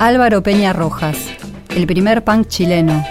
Álvaro 0.00 0.44
Peña 0.44 0.72
Rojas, 0.72 1.18
el 1.74 1.84
primer 1.88 2.22
punk 2.22 2.46
chileno. 2.46 3.04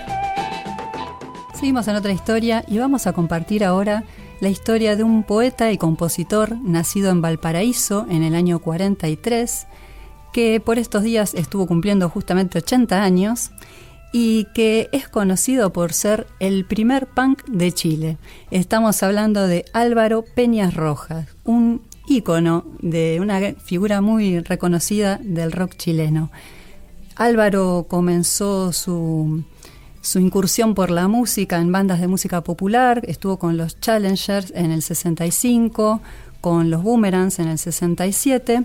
Seguimos 1.54 1.86
en 1.90 1.98
otra 1.98 2.14
historia 2.14 2.64
y 2.66 2.78
vamos 2.78 3.08
a 3.08 3.12
compartir 3.12 3.66
ahora 3.66 4.06
la 4.40 4.48
historia 4.48 4.96
de 4.96 5.04
un 5.04 5.24
poeta 5.24 5.70
y 5.74 5.78
compositor 5.78 6.56
nacido 6.64 7.12
en 7.12 7.22
Valparaíso 7.22 8.08
en 8.10 8.24
el 8.24 8.36
año 8.36 8.60
43, 8.60 9.68
que 10.32 10.62
por 10.62 10.80
estos 10.80 11.04
días 11.04 11.34
estuvo 11.34 11.68
cumpliendo 11.68 12.08
justamente 12.08 12.60
80 12.60 13.04
años 13.04 13.52
y 14.14 14.46
que 14.56 14.88
es 14.94 15.10
conocido 15.10 15.74
por 15.74 15.92
ser 15.92 16.26
el 16.40 16.64
primer 16.64 17.08
punk 17.08 17.44
de 17.48 17.74
Chile. 17.74 18.18
Estamos 18.50 19.04
hablando 19.04 19.46
de 19.46 19.66
Álvaro 19.74 20.24
Peñas 20.24 20.74
Rojas, 20.74 21.28
un 21.44 21.82
ícono 22.08 22.64
de 22.80 23.18
una 23.20 23.42
figura 23.56 24.00
muy 24.00 24.40
reconocida 24.40 25.20
del 25.22 25.52
rock 25.52 25.76
chileno. 25.76 26.32
Álvaro 27.18 27.88
comenzó 27.90 28.72
su, 28.72 29.44
su 30.02 30.20
incursión 30.20 30.76
por 30.76 30.92
la 30.92 31.08
música 31.08 31.58
en 31.58 31.72
bandas 31.72 32.00
de 32.00 32.08
música 32.08 32.44
popular, 32.44 33.02
estuvo 33.08 33.40
con 33.40 33.58
los 33.58 33.80
Challengers 33.80 34.54
en 34.56 34.72
el 34.72 34.84
65, 34.84 36.00
con 36.42 36.70
los 36.70 36.84
Boomerangs 36.84 37.40
en 37.40 37.48
el 37.48 37.58
67 37.58 38.64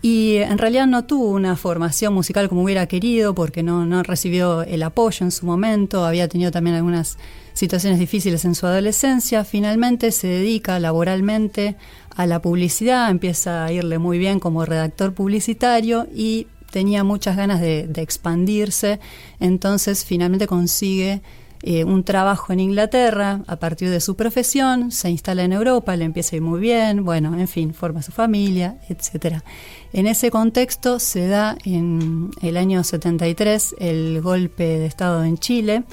y 0.00 0.36
en 0.36 0.58
realidad 0.58 0.86
no 0.86 1.04
tuvo 1.04 1.30
una 1.30 1.56
formación 1.56 2.12
musical 2.14 2.48
como 2.48 2.64
hubiera 2.64 2.86
querido 2.86 3.34
porque 3.34 3.62
no, 3.62 3.86
no 3.86 4.02
recibió 4.02 4.62
el 4.62 4.82
apoyo 4.82 5.24
en 5.24 5.30
su 5.30 5.46
momento, 5.46 6.04
había 6.04 6.28
tenido 6.28 6.50
también 6.50 6.76
algunas 6.76 7.18
situaciones 7.52 7.98
difíciles 7.98 8.44
en 8.44 8.54
su 8.54 8.66
adolescencia, 8.66 9.44
finalmente 9.44 10.10
se 10.10 10.26
dedica 10.26 10.78
laboralmente 10.80 11.76
a 12.14 12.26
la 12.26 12.42
publicidad, 12.42 13.10
empieza 13.10 13.64
a 13.64 13.72
irle 13.72 13.98
muy 13.98 14.18
bien 14.18 14.40
como 14.40 14.64
redactor 14.64 15.14
publicitario 15.14 16.06
y 16.14 16.46
tenía 16.72 17.04
muchas 17.04 17.36
ganas 17.36 17.60
de, 17.60 17.88
expandirse, 17.96 18.98
entonces 19.38 20.04
finalmente 20.04 20.46
consigue 20.48 21.20
eh, 21.62 21.84
un 21.84 22.02
trabajo 22.02 22.52
en 22.52 22.58
Inglaterra 22.58 23.42
a 23.46 23.56
partir 23.56 23.90
de 23.90 24.00
su 24.00 24.16
profesión, 24.16 24.90
se 24.90 25.10
instala 25.10 25.44
en 25.44 25.52
Europa, 25.52 25.94
le 25.94 26.04
empieza 26.04 26.34
a 26.34 26.36
ir 26.38 26.42
muy 26.42 26.58
bien, 26.58 27.04
bueno, 27.04 27.38
en 27.38 27.46
fin, 27.46 27.74
forma 27.74 28.02
su 28.02 28.10
familia, 28.10 28.78
etcétera. 28.88 29.44
En 29.92 30.06
ese 30.06 30.30
contexto 30.30 30.98
se 30.98 31.28
da 31.28 31.56
en 31.64 32.30
el 32.40 32.56
año 32.56 32.82
73 32.82 33.76
el 33.78 34.20
golpe 34.22 34.64
de 34.64 34.86
Estado 34.86 35.22
en 35.22 35.38
Chile 35.38 35.84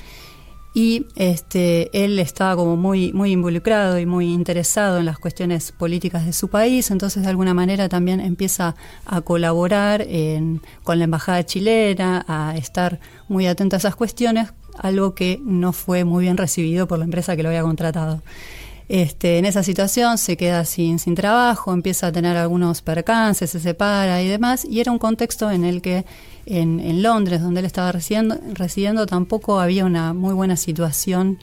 y 0.74 1.08
este, 1.16 1.90
él 2.04 2.20
estaba 2.20 2.56
como 2.56 2.78
muy, 2.78 3.12
muy 3.12 3.32
involucrado 3.32 3.98
y 3.98 4.06
muy 4.06 4.32
interesado 4.32 5.00
en 5.00 5.06
las 5.06 5.18
cuestiones 5.18 5.72
políticas 5.72 6.26
de 6.26 6.34
su 6.34 6.48
país, 6.50 6.92
entonces 6.92 7.24
de 7.24 7.30
alguna 7.30 7.54
manera 7.54 7.90
también 7.90 8.20
empieza 8.20 8.76
a 9.06 9.22
colaborar 9.22 10.06
con 10.84 11.00
la 11.00 11.06
embajada 11.06 11.46
chilena, 11.46 12.24
a 12.28 12.56
estar 12.56 13.00
muy 13.28 13.48
atento 13.48 13.76
a 13.76 13.80
esas 13.80 13.96
cuestiones, 13.96 14.54
algo 14.78 15.16
que 15.16 15.42
no 15.44 15.74
fue 15.74 16.04
muy 16.04 16.26
bien 16.26 16.38
recibido 16.38 16.88
por 16.88 17.00
la 17.00 17.06
empresa 17.06 17.36
que 17.36 17.44
lo 17.44 17.50
había 17.50 17.64
contratado. 17.64 18.22
Este, 18.90 19.38
en 19.38 19.46
esa 19.46 19.62
situación 19.62 20.18
se 20.18 20.36
queda 20.36 20.66
sin, 20.66 20.98
sin 20.98 21.14
trabajo, 21.14 21.72
empieza 21.74 22.08
a 22.08 22.12
tener 22.12 22.36
algunos 22.38 22.82
percances, 22.82 23.52
se 23.52 23.60
separa 23.60 24.24
y 24.24 24.28
demás, 24.28 24.66
y 24.66 24.80
era 24.80 24.92
un 24.92 24.98
contexto 24.98 25.52
en 25.52 25.64
el 25.64 25.84
que 25.84 26.06
en, 26.50 27.02
Londres, 27.02 27.42
donde 27.42 27.60
él 27.60 27.66
estaba 27.66 27.92
residiendo, 27.92 28.38
residiendo, 28.54 29.06
tampoco 29.06 29.60
había 29.60 29.86
una 29.86 30.14
muy 30.14 30.34
buena 30.34 30.58
situación 30.58 31.38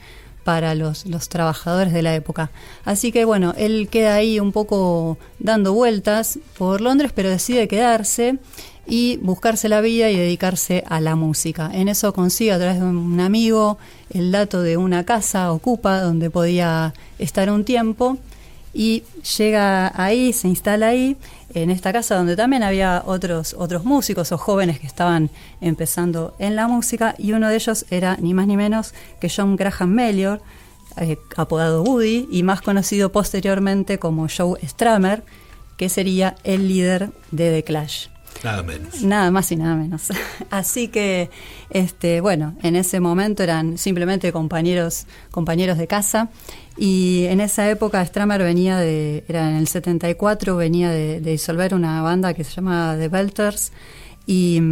para 0.44 0.74
los, 0.74 1.06
los, 1.06 1.28
trabajadores 1.28 1.92
de 1.92 2.02
la 2.02 2.14
época. 2.14 2.50
Así 2.84 3.10
que 3.10 3.24
bueno, 3.24 3.54
él 3.56 3.88
queda 3.90 4.14
ahí 4.14 4.38
un 4.38 4.52
poco 4.52 5.18
dando 5.38 5.72
vueltas 5.72 6.38
por 6.56 6.80
Londres, 6.80 7.12
pero 7.14 7.30
decide 7.30 7.66
quedarse 7.66 8.38
y 8.86 9.16
buscarse 9.18 9.68
la 9.68 9.80
vida 9.80 10.10
y 10.10 10.16
dedicarse 10.16 10.84
a 10.86 11.00
la 11.00 11.16
música. 11.16 11.70
En 11.72 11.88
eso 11.88 12.12
consigue 12.12 12.52
a 12.52 12.58
través 12.58 12.78
de 12.78 12.86
un 12.86 13.18
amigo 13.20 13.78
el 14.10 14.30
dato 14.30 14.62
de 14.62 14.76
una 14.76 15.04
casa 15.04 15.52
ocupa 15.52 16.00
donde 16.00 16.30
podía 16.30 16.94
estar 17.18 17.50
un 17.50 17.64
tiempo 17.64 18.18
y 18.76 19.04
llega 19.38 19.90
ahí, 19.94 20.34
se 20.34 20.48
instala 20.48 20.88
ahí, 20.88 21.16
en 21.54 21.70
esta 21.70 21.94
casa 21.94 22.14
donde 22.14 22.36
también 22.36 22.62
había 22.62 23.02
otros, 23.06 23.56
otros 23.58 23.84
músicos 23.84 24.32
o 24.32 24.38
jóvenes 24.38 24.78
que 24.78 24.86
estaban 24.86 25.30
empezando 25.62 26.34
en 26.38 26.56
la 26.56 26.68
música 26.68 27.14
y 27.16 27.32
uno 27.32 27.48
de 27.48 27.54
ellos 27.54 27.86
era 27.90 28.18
ni 28.20 28.34
más 28.34 28.46
ni 28.46 28.58
menos 28.58 28.92
que 29.18 29.30
John 29.34 29.56
Graham 29.56 29.88
Melior, 29.88 30.42
eh, 30.98 31.16
apodado 31.36 31.82
Woody 31.84 32.28
y 32.30 32.42
más 32.42 32.60
conocido 32.60 33.10
posteriormente 33.10 33.98
como 33.98 34.26
Joe 34.28 34.60
Stramer, 34.62 35.24
que 35.78 35.88
sería 35.88 36.36
el 36.44 36.68
líder 36.68 37.10
de 37.30 37.50
The 37.52 37.64
Clash. 37.64 38.08
Nada 38.46 38.62
menos. 38.62 39.02
Nada 39.02 39.30
más 39.32 39.50
y 39.50 39.56
nada 39.56 39.74
menos. 39.74 40.08
Así 40.50 40.86
que, 40.86 41.30
este, 41.70 42.20
bueno, 42.20 42.54
en 42.62 42.76
ese 42.76 43.00
momento 43.00 43.42
eran 43.42 43.76
simplemente 43.76 44.30
compañeros, 44.30 45.06
compañeros 45.32 45.78
de 45.78 45.88
casa. 45.88 46.28
Y 46.76 47.24
en 47.24 47.40
esa 47.40 47.68
época 47.68 48.04
Stramer 48.04 48.42
venía 48.44 48.78
de, 48.78 49.24
era 49.26 49.50
en 49.50 49.56
el 49.56 49.66
74, 49.66 50.56
venía 50.56 50.90
de, 50.90 51.20
disolver 51.20 51.74
una 51.74 52.02
banda 52.02 52.34
que 52.34 52.44
se 52.44 52.52
llama 52.52 52.94
The 52.96 53.08
Belters. 53.08 53.72
Y, 54.26 54.62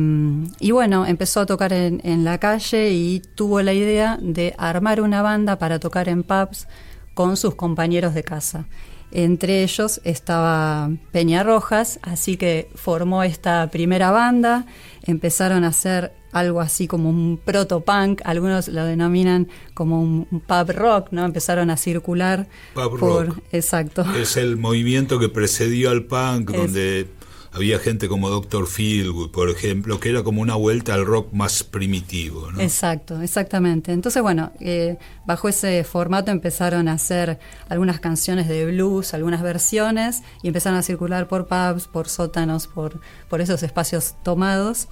y, 0.60 0.70
bueno, 0.70 1.04
empezó 1.04 1.40
a 1.40 1.46
tocar 1.46 1.72
en, 1.72 2.00
en, 2.04 2.22
la 2.22 2.38
calle 2.38 2.92
y 2.92 3.22
tuvo 3.34 3.60
la 3.60 3.72
idea 3.72 4.18
de 4.20 4.54
armar 4.56 5.00
una 5.00 5.20
banda 5.22 5.58
para 5.58 5.80
tocar 5.80 6.08
en 6.08 6.22
pubs 6.22 6.68
con 7.14 7.36
sus 7.36 7.56
compañeros 7.56 8.14
de 8.14 8.22
casa. 8.22 8.66
Entre 9.14 9.62
ellos 9.62 10.00
estaba 10.02 10.90
Peña 11.12 11.44
Rojas, 11.44 12.00
así 12.02 12.36
que 12.36 12.68
formó 12.74 13.22
esta 13.22 13.70
primera 13.70 14.10
banda, 14.10 14.66
empezaron 15.04 15.62
a 15.62 15.68
hacer 15.68 16.12
algo 16.32 16.60
así 16.60 16.88
como 16.88 17.10
un 17.10 17.38
proto-punk, 17.42 18.22
algunos 18.24 18.66
lo 18.66 18.84
denominan 18.84 19.46
como 19.72 20.02
un, 20.02 20.24
pub 20.24 20.70
rock, 20.72 21.08
¿no? 21.12 21.24
Empezaron 21.24 21.70
a 21.70 21.76
circular 21.76 22.48
pub 22.74 22.96
rock. 22.96 23.38
Exacto. 23.52 24.04
Es 24.16 24.36
el 24.36 24.56
movimiento 24.56 25.20
que 25.20 25.28
precedió 25.28 25.90
al 25.90 26.02
punk, 26.06 26.50
donde 26.50 27.06
había 27.54 27.78
gente 27.78 28.08
como 28.08 28.30
Dr. 28.30 28.66
Feelgood, 28.66 29.30
por 29.30 29.48
ejemplo, 29.48 30.00
que 30.00 30.10
era 30.10 30.24
como 30.24 30.42
una 30.42 30.56
vuelta 30.56 30.92
al 30.94 31.06
rock 31.06 31.32
más 31.32 31.62
primitivo. 31.62 32.50
¿no? 32.50 32.60
Exacto, 32.60 33.20
exactamente. 33.22 33.92
Entonces, 33.92 34.20
bueno, 34.22 34.50
eh, 34.58 34.98
bajo 35.24 35.48
ese 35.48 35.84
formato 35.84 36.32
empezaron 36.32 36.88
a 36.88 36.94
hacer 36.94 37.38
algunas 37.68 38.00
canciones 38.00 38.48
de 38.48 38.66
blues, 38.66 39.14
algunas 39.14 39.40
versiones, 39.42 40.22
y 40.42 40.48
empezaron 40.48 40.78
a 40.78 40.82
circular 40.82 41.28
por 41.28 41.46
pubs, 41.46 41.86
por 41.86 42.08
sótanos, 42.08 42.66
por, 42.66 43.00
por 43.28 43.40
esos 43.40 43.62
espacios 43.62 44.16
tomados. 44.24 44.88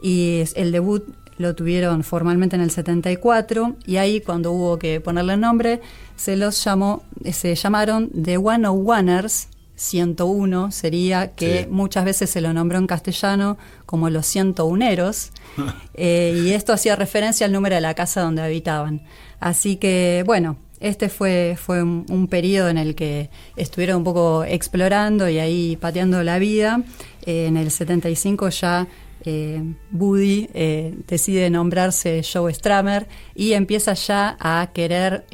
Y 0.00 0.44
el 0.54 0.72
debut 0.72 1.04
lo 1.36 1.54
tuvieron 1.54 2.02
formalmente 2.02 2.56
en 2.56 2.62
el 2.62 2.70
74 2.70 3.76
y 3.84 3.98
ahí 3.98 4.22
cuando 4.22 4.52
hubo 4.52 4.78
que 4.78 5.02
ponerle 5.02 5.36
nombre 5.36 5.82
se 6.16 6.34
los 6.34 6.64
llamó 6.64 7.02
se 7.30 7.54
llamaron 7.54 8.08
The 8.10 8.38
One 8.38 8.66
of 8.66 8.88
Oneers 8.88 9.48
101 9.76 10.72
sería 10.72 11.32
que 11.34 11.68
muchas 11.70 12.04
veces 12.04 12.30
se 12.30 12.40
lo 12.40 12.52
nombró 12.52 12.78
en 12.78 12.86
castellano 12.86 13.58
como 13.84 14.10
los 14.10 14.26
101eros 14.34 15.30
eh, 15.94 16.42
y 16.44 16.52
esto 16.52 16.72
hacía 16.72 16.96
referencia 16.96 17.46
al 17.46 17.52
número 17.52 17.74
de 17.74 17.80
la 17.80 17.94
casa 17.94 18.22
donde 18.22 18.42
habitaban. 18.42 19.02
Así 19.38 19.76
que 19.76 20.24
bueno, 20.26 20.56
este 20.80 21.08
fue, 21.08 21.56
fue 21.60 21.82
un, 21.82 22.28
periodo 22.28 22.68
en 22.68 22.78
el 22.78 22.94
que 22.94 23.30
estuvieron 23.56 23.98
un 23.98 24.04
poco 24.04 24.44
explorando 24.44 25.28
y 25.28 25.38
ahí 25.38 25.76
pateando 25.76 26.22
la 26.22 26.38
vida. 26.38 26.82
Eh, 27.24 27.46
en 27.46 27.56
el 27.56 27.70
75 27.70 28.48
ya 28.50 28.86
eh, 29.24 29.62
Buddy 29.90 30.48
eh, 30.54 30.94
decide 31.06 31.50
nombrarse 31.50 32.22
Joe 32.22 32.52
Stramer 32.52 33.08
y 33.34 33.54
empieza 33.54 33.94
ya 33.94 34.36
a 34.38 34.70
querer 34.72 35.24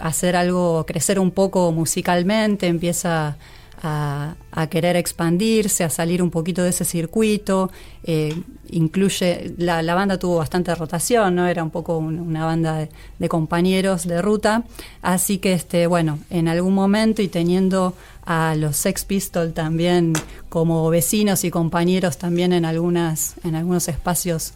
hacer 0.00 0.36
algo, 0.36 0.84
crecer 0.86 1.18
un 1.18 1.30
poco 1.30 1.72
musicalmente, 1.72 2.66
empieza 2.66 3.36
a, 3.82 4.34
querer 4.70 4.96
expandirse, 4.96 5.84
a 5.84 5.90
salir 5.90 6.22
un 6.22 6.30
poquito 6.30 6.62
de 6.62 6.70
ese 6.70 6.84
circuito, 6.84 7.70
eh, 8.04 8.42
incluye, 8.68 9.54
la, 9.56 9.94
banda 9.94 10.18
tuvo 10.18 10.36
bastante 10.36 10.74
rotación, 10.74 11.34
¿no? 11.34 11.46
Era 11.46 11.62
un 11.62 11.70
poco 11.70 11.96
una 11.98 12.44
banda 12.44 12.88
de, 13.18 13.28
compañeros 13.28 14.06
de 14.06 14.20
ruta, 14.20 14.64
así 15.02 15.38
que 15.38 15.54
este, 15.54 15.86
bueno, 15.86 16.18
en 16.30 16.48
algún 16.48 16.74
momento 16.74 17.22
y 17.22 17.28
teniendo 17.28 17.94
a 18.24 18.54
los 18.54 18.76
Sex 18.76 19.04
Pistols 19.04 19.54
también 19.54 20.12
como 20.48 20.88
vecinos 20.90 21.44
y 21.44 21.50
compañeros 21.50 22.18
también 22.18 22.52
en 22.52 22.64
algunas, 22.64 23.36
en 23.44 23.54
algunos 23.54 23.88
espacios 23.88 24.52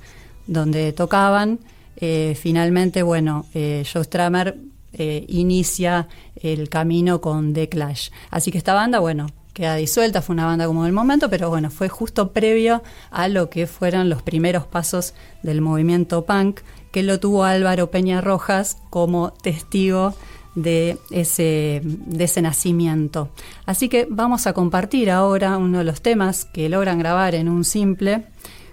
donde 0.46 0.92
tocaban, 0.92 1.60
eh, 1.96 2.36
finalmente, 2.38 3.02
bueno, 3.02 3.46
eh, 3.54 3.84
Joe 3.90 4.04
Stramer 4.04 4.56
eh, 4.96 5.25
inicia 5.29 6.08
el 6.37 6.69
camino 6.69 7.20
con 7.20 7.52
The 7.52 7.69
Clash. 7.69 8.11
Así 8.31 8.50
que 8.50 8.58
esta 8.58 8.75
banda, 8.75 9.00
bueno, 9.00 9.26
queda 9.52 9.76
disuelta, 9.76 10.23
fue 10.23 10.35
una 10.35 10.46
banda 10.46 10.67
como 10.67 10.85
del 10.85 10.93
momento, 10.93 11.31
pero 11.31 11.49
bueno, 11.49 11.70
fue 11.70 11.88
justo 11.88 12.32
previo 12.32 12.82
a 13.11 13.29
lo 13.29 13.50
que 13.50 13.67
fueron 13.67 14.08
los 14.08 14.23
primeros 14.23 14.67
pasos 14.67 15.14
del 15.43 15.61
movimiento 15.61 16.25
punk, 16.25 16.61
que 16.91 17.02
lo 17.02 17.19
tuvo 17.20 17.44
Álvaro 17.44 17.91
Peña 17.91 18.20
Rojas 18.20 18.79
como 18.91 19.32
testigo 19.32 20.14
de 20.55 20.99
ese, 21.11 21.82
de 21.85 22.25
ese 22.25 22.43
nacimiento. 22.43 23.31
Así 23.67 23.88
que 23.88 24.06
vamos 24.08 24.46
a 24.46 24.52
compartir 24.52 25.11
ahora 25.11 25.56
uno 25.56 25.79
de 25.79 25.85
los 25.85 26.02
temas 26.02 26.44
que 26.44 26.69
logran 26.69 26.99
grabar 26.99 27.35
en 27.35 27.49
un 27.49 27.64
simple 27.64 28.26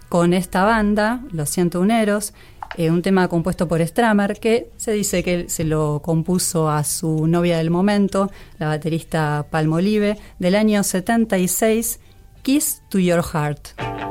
con 0.10 0.34
esta 0.34 0.66
banda, 0.66 1.24
Los 1.32 1.50
Ciento 1.50 1.80
Uneros, 1.80 2.34
eh, 2.78 2.92
un 2.92 3.02
tema 3.02 3.28
compuesto 3.28 3.68
por 3.68 3.86
Stramer, 3.86 4.40
que 4.40 4.70
se 4.78 4.92
dice 4.92 5.24
que 5.24 5.50
se 5.50 5.64
lo 5.64 6.02
compuso 6.02 6.70
a 6.70 6.84
su 6.84 7.28
novia 7.28 7.58
del 7.58 7.70
momento, 7.70 8.32
la 8.60 8.68
baterista 8.68 9.46
Palmolive, 9.50 10.18
del 10.40 10.56
año 10.56 10.84
76, 10.84 12.00
Kiss 12.44 12.82
to 12.90 13.00
Your 13.00 13.24
Heart. 13.24 14.11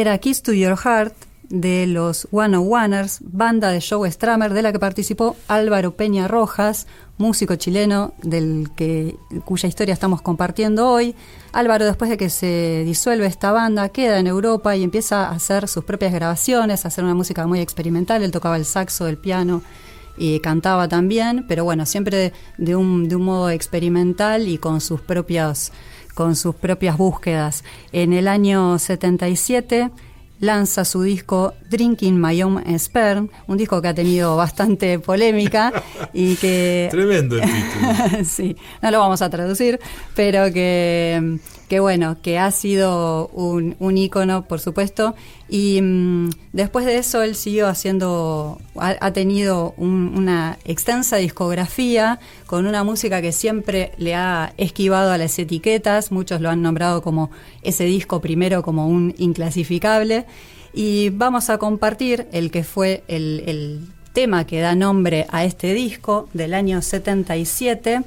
Era 0.00 0.18
Kiss 0.18 0.42
to 0.42 0.52
Your 0.52 0.76
Heart 0.76 1.14
de 1.48 1.86
los 1.86 2.28
One 2.30 2.54
of 2.54 2.66
Oneers, 2.70 3.20
banda 3.22 3.70
de 3.70 3.80
Joe 3.80 4.10
Stramer 4.10 4.52
de 4.52 4.60
la 4.60 4.70
que 4.70 4.78
participó 4.78 5.36
Álvaro 5.48 5.96
Peña 5.96 6.28
Rojas, 6.28 6.86
músico 7.16 7.54
chileno 7.56 8.12
del 8.22 8.68
que, 8.76 9.16
cuya 9.46 9.70
historia 9.70 9.94
estamos 9.94 10.20
compartiendo 10.20 10.90
hoy. 10.90 11.14
Álvaro, 11.52 11.86
después 11.86 12.10
de 12.10 12.18
que 12.18 12.28
se 12.28 12.82
disuelve 12.84 13.24
esta 13.24 13.52
banda, 13.52 13.88
queda 13.88 14.18
en 14.18 14.26
Europa 14.26 14.76
y 14.76 14.82
empieza 14.82 15.28
a 15.28 15.30
hacer 15.30 15.66
sus 15.66 15.84
propias 15.84 16.12
grabaciones, 16.12 16.84
a 16.84 16.88
hacer 16.88 17.02
una 17.02 17.14
música 17.14 17.46
muy 17.46 17.60
experimental. 17.60 18.22
Él 18.22 18.32
tocaba 18.32 18.58
el 18.58 18.66
saxo, 18.66 19.06
el 19.06 19.16
piano 19.16 19.62
y 20.18 20.40
cantaba 20.40 20.88
también, 20.88 21.46
pero 21.48 21.64
bueno, 21.64 21.86
siempre 21.86 22.34
de 22.58 22.76
un, 22.76 23.08
de 23.08 23.16
un 23.16 23.22
modo 23.22 23.48
experimental 23.48 24.46
y 24.46 24.58
con 24.58 24.82
sus 24.82 25.00
propias 25.00 25.72
con 26.16 26.34
sus 26.34 26.54
propias 26.54 26.96
búsquedas. 26.96 27.62
En 27.92 28.14
el 28.14 28.26
año 28.26 28.78
77 28.78 29.90
lanza 30.40 30.86
su 30.86 31.02
disco 31.02 31.52
Drinking 31.68 32.18
My 32.18 32.42
Own 32.42 32.64
Sperm, 32.78 33.28
un 33.46 33.58
disco 33.58 33.82
que 33.82 33.88
ha 33.88 33.94
tenido 33.94 34.34
bastante 34.34 34.98
polémica 34.98 35.84
y 36.14 36.36
que... 36.36 36.88
Tremendo 36.90 37.36
el 37.36 37.42
título. 37.42 38.24
sí, 38.24 38.56
no 38.80 38.90
lo 38.90 38.98
vamos 38.98 39.20
a 39.20 39.28
traducir, 39.28 39.78
pero 40.14 40.50
que 40.54 41.38
que 41.68 41.80
bueno, 41.80 42.16
que 42.22 42.38
ha 42.38 42.50
sido 42.50 43.28
un, 43.28 43.76
un 43.78 43.98
ícono, 43.98 44.46
por 44.46 44.60
supuesto, 44.60 45.14
y 45.48 45.80
mm, 45.82 46.30
después 46.52 46.86
de 46.86 46.98
eso 46.98 47.22
él 47.22 47.34
siguió 47.34 47.68
haciendo, 47.68 48.60
ha, 48.76 49.10
tenido 49.12 49.74
una 49.76 50.58
extensa 50.64 51.16
discografía 51.16 52.20
con 52.46 52.66
una 52.66 52.84
música 52.84 53.20
que 53.20 53.32
siempre 53.32 53.92
le 53.98 54.14
ha 54.14 54.52
esquivado 54.56 55.10
a 55.10 55.18
las 55.18 55.38
etiquetas, 55.38 56.12
muchos 56.12 56.40
lo 56.40 56.50
han 56.50 56.62
nombrado 56.62 57.02
como 57.02 57.30
ese 57.62 57.84
disco 57.84 58.20
primero 58.20 58.62
como 58.62 58.86
un 58.86 59.14
inclasificable, 59.18 60.26
y 60.72 61.08
vamos 61.10 61.50
a 61.50 61.58
compartir 61.58 62.28
el 62.32 62.50
que 62.50 62.62
fue 62.62 63.02
el 63.08 63.88
tema 64.16 64.46
que 64.46 64.60
da 64.60 64.74
nombre 64.74 65.26
a 65.28 65.44
este 65.44 65.74
disco 65.74 66.30
del 66.32 66.54
año 66.54 66.80
77 66.80 68.00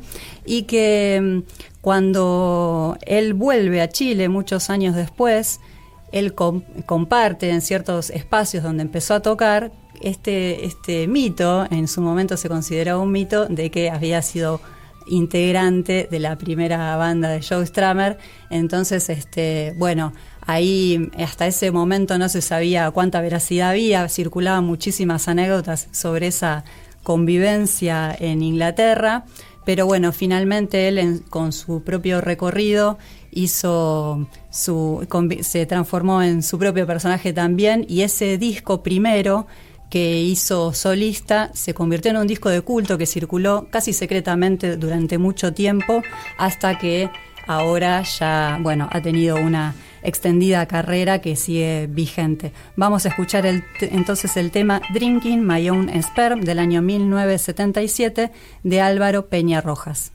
y 0.44 0.63
que 0.63 1.22
mm, 1.22 1.39
cuando 1.82 2.98
él 3.06 3.36
vuelve 3.36 3.80
a 3.80 3.89
Chile 3.89 4.28
muchos 4.28 4.72
años 4.72 4.96
después, 4.96 5.60
él 6.12 6.34
comparte 6.34 7.51
en 7.51 7.62
ciertos 7.62 8.10
espacios 8.10 8.63
donde 8.63 8.82
empezó 8.82 9.13
a 9.13 9.20
tocar 9.20 9.72
este, 10.01 10.66
este 10.66 11.06
mito, 11.08 11.68
en 11.70 11.88
su 11.88 12.01
momento 12.01 12.38
se 12.38 12.50
consideraba 12.50 13.00
un 13.00 13.12
mito, 13.12 13.46
de 13.46 13.70
que 13.70 13.92
había 13.92 14.24
sido 14.24 14.62
integrante 15.10 16.08
de 16.10 16.20
la 16.20 16.39
primera 16.39 16.96
banda 16.96 17.30
de 17.30 17.44
Joe 17.48 17.66
Stramer. 17.68 18.18
Entonces, 18.50 19.10
este, 19.10 19.75
bueno, 19.78 20.13
ahí 20.50 21.10
hasta 21.18 21.46
ese 21.46 21.72
momento 21.72 22.18
no 22.18 22.27
se 22.27 22.41
sabía 22.41 22.89
cuánta 22.91 23.22
veracidad 23.22 23.70
había, 23.70 24.10
circulaban 24.10 24.65
muchísimas 24.65 25.27
anécdotas 25.27 25.88
sobre 25.91 26.27
esa 26.27 26.63
convivencia 27.03 28.15
en 28.20 28.41
Inglaterra, 28.41 29.25
pero 29.63 29.86
bueno, 29.86 30.12
finalmente 30.12 30.88
él 30.88 31.22
con 31.29 31.51
su 31.51 31.84
propio 31.84 32.22
recorrido 32.22 32.98
hizo 33.32 34.27
su 34.50 35.08
se 35.41 35.65
transformó 35.68 36.24
en 36.24 36.41
su 36.41 36.58
propio 36.58 36.88
personaje 36.88 37.32
también. 37.32 37.86
Y 37.88 38.01
ese 38.01 38.39
disco 38.39 38.82
primero 38.82 39.46
que 39.91 40.22
hizo 40.22 40.74
solista 40.74 41.51
se 41.53 41.75
convirtió 41.75 42.10
en 42.10 42.18
un 42.18 42.27
disco 42.27 42.50
de 42.50 42.62
culto 42.62 42.98
que 42.98 43.06
circuló 43.06 43.68
casi 43.70 43.94
secretamente 43.94 44.77
durante 44.77 45.20
mucho 45.20 45.53
tiempo 45.53 46.01
hasta 46.39 46.79
que 46.79 47.12
ahora 47.46 48.01
ya, 48.01 48.58
bueno, 48.62 48.89
ha 48.91 49.01
tenido 49.01 49.36
una 49.36 49.75
extendida 50.03 50.65
carrera 50.68 51.20
que 51.20 51.36
sigue 51.36 51.88
vigente. 51.89 52.51
Vamos 52.75 53.06
a 53.06 53.10
escuchar 53.10 53.46
entonces 53.82 54.38
el 54.38 54.51
tema 54.51 54.82
Drinking 54.94 55.46
My 55.46 55.70
Own 55.70 55.89
Sperm 56.01 56.41
del 56.41 56.60
año 56.60 56.82
1977 56.82 58.32
de 58.63 58.82
Álvaro 58.82 59.27
Peña 59.27 59.62
Rojas. 59.62 60.12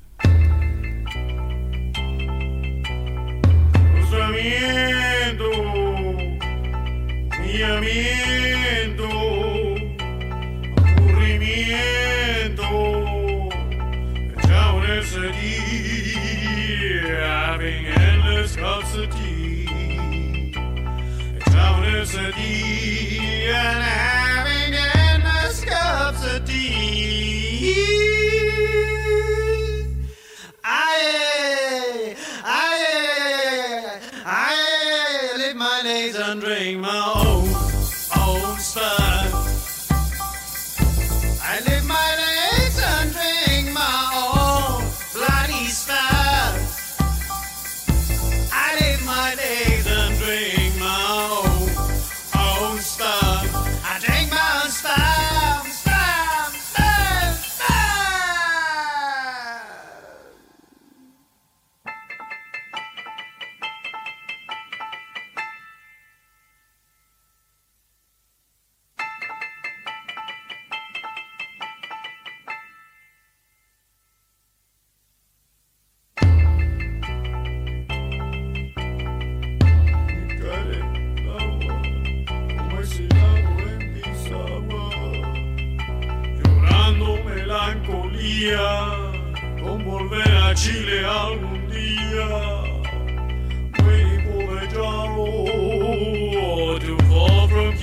Countless 21.55 22.15
of 22.15 22.35
tea, 22.35 23.47
and 23.49 23.83
having 23.83 24.24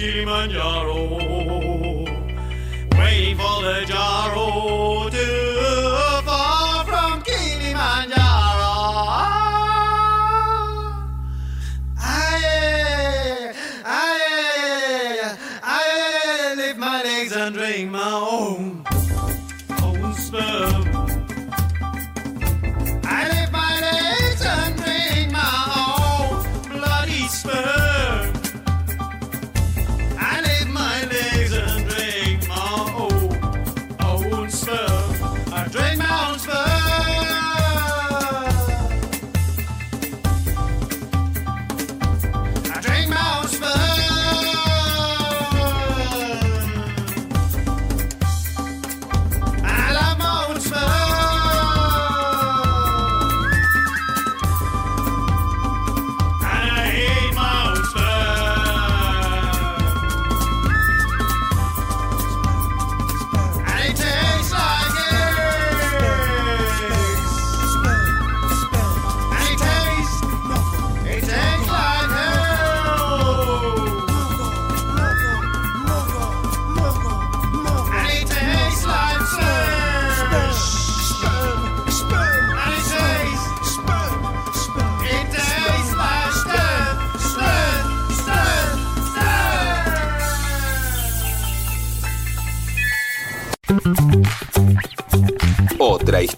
길만 0.02 0.52
야로워 0.52 1.21